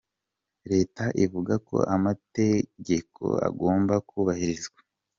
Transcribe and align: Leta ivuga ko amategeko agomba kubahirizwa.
Leta 0.71 1.03
ivuga 1.23 1.53
ko 1.67 1.77
amategeko 1.95 3.23
agomba 3.47 3.95
kubahirizwa. 4.09 4.79